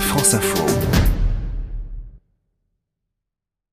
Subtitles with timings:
[0.00, 0.95] France Info.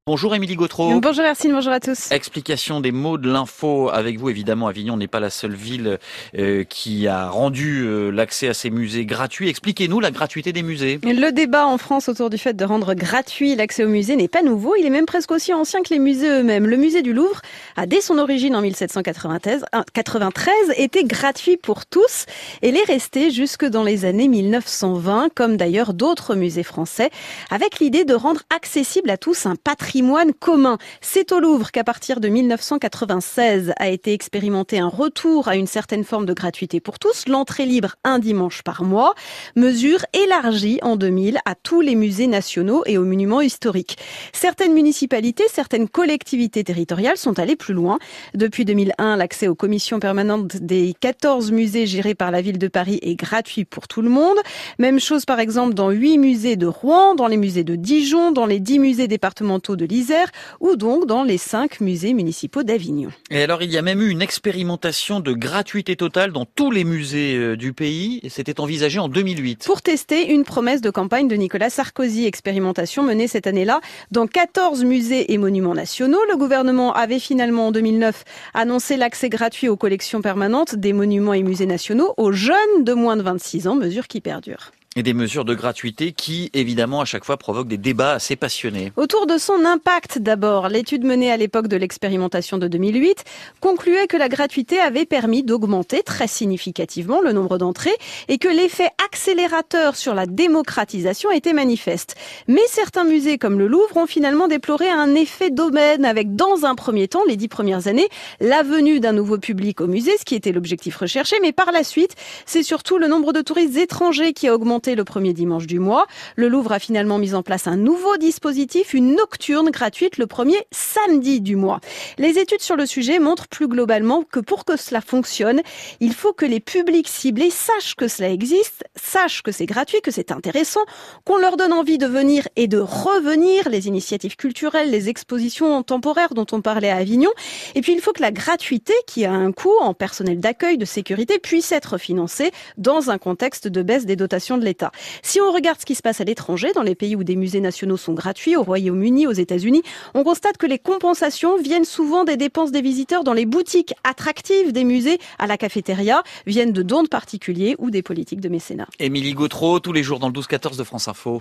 [0.06, 1.00] Bonjour Émilie Gautreau.
[1.00, 2.12] Bonjour Hercine, bonjour à tous.
[2.12, 4.30] Explication des mots de l'info avec vous.
[4.30, 5.98] Évidemment, Avignon n'est pas la seule ville
[6.38, 9.48] euh, qui a rendu euh, l'accès à ces musées gratuits.
[9.48, 11.00] Expliquez-nous la gratuité des musées.
[11.04, 14.42] Le débat en France autour du fait de rendre gratuit l'accès aux musées n'est pas
[14.42, 14.76] nouveau.
[14.76, 16.68] Il est même presque aussi ancien que les musées eux-mêmes.
[16.68, 17.42] Le musée du Louvre
[17.78, 19.64] a, dès son origine en 1793,
[19.94, 22.26] 93, été gratuit pour tous
[22.62, 27.10] et l'est resté jusque dans les années 1920, comme d'ailleurs d'autres musées français,
[27.50, 29.93] avec l'idée de rendre accessible à tous un patrimoine
[30.40, 30.78] commun.
[31.02, 36.04] C'est au Louvre qu'à partir de 1996 a été expérimenté un retour à une certaine
[36.04, 39.14] forme de gratuité pour tous, l'entrée libre un dimanche par mois,
[39.56, 43.98] mesure élargie en 2000 à tous les musées nationaux et aux monuments historiques.
[44.32, 48.00] Certaines municipalités, certaines collectivités territoriales sont allées plus loin.
[48.34, 53.00] Depuis 2001, l'accès aux commissions permanentes des 14 musées gérés par la ville de Paris
[53.02, 54.38] est gratuit pour tout le monde.
[54.80, 58.46] Même chose par exemple dans 8 musées de Rouen, dans les musées de Dijon, dans
[58.46, 60.28] les 10 musées départementaux de de l'Isère
[60.60, 63.10] ou donc dans les cinq musées municipaux d'Avignon.
[63.30, 66.84] Et alors il y a même eu une expérimentation de gratuité totale dans tous les
[66.84, 69.66] musées euh, du pays c'était envisagé en 2008.
[69.66, 73.82] Pour tester une promesse de campagne de Nicolas Sarkozy, expérimentation menée cette année-là
[74.12, 76.20] dans 14 musées et monuments nationaux.
[76.30, 81.44] Le gouvernement avait finalement en 2009 annoncé l'accès gratuit aux collections permanentes des monuments et
[81.44, 85.46] musées nationaux aux jeunes de moins de 26 ans, mesure qui perdure et des mesures
[85.46, 88.92] de gratuité qui, évidemment, à chaque fois provoquent des débats assez passionnés.
[88.96, 93.24] Autour de son impact, d'abord, l'étude menée à l'époque de l'expérimentation de 2008
[93.60, 97.96] concluait que la gratuité avait permis d'augmenter très significativement le nombre d'entrées
[98.28, 102.16] et que l'effet accélérateur sur la démocratisation était manifeste.
[102.48, 106.76] Mais certains musées comme le Louvre ont finalement déploré un effet domaine avec, dans un
[106.76, 110.36] premier temps, les dix premières années, la venue d'un nouveau public au musée, ce qui
[110.36, 114.48] était l'objectif recherché, mais par la suite, c'est surtout le nombre de touristes étrangers qui
[114.48, 116.06] a augmenté le premier dimanche du mois.
[116.36, 120.58] Le Louvre a finalement mis en place un nouveau dispositif, une nocturne gratuite le premier
[120.72, 121.80] samedi du mois.
[122.18, 125.62] Les études sur le sujet montrent plus globalement que pour que cela fonctionne,
[126.00, 130.12] il faut que les publics ciblés sachent que cela existe, sachent que c'est gratuit, que
[130.12, 130.82] c'est intéressant,
[131.26, 136.34] qu'on leur donne envie de venir et de revenir, les initiatives culturelles, les expositions temporaires
[136.34, 137.32] dont on parlait à Avignon.
[137.76, 140.86] Et puis il faut que la gratuité, qui a un coût en personnel d'accueil, de
[140.86, 144.73] sécurité, puisse être financée dans un contexte de baisse des dotations de l'État.
[145.22, 147.60] Si on regarde ce qui se passe à l'étranger, dans les pays où des musées
[147.60, 152.38] nationaux sont gratuits, au Royaume-Uni, aux États-Unis, on constate que les compensations viennent souvent des
[152.38, 157.06] dépenses des visiteurs dans les boutiques attractives des musées, à la cafétéria, viennent de dons
[157.06, 158.88] particuliers ou des politiques de mécénat.
[159.00, 161.32] Émilie Gautreau, tous les jours dans le 12-14 de France Info.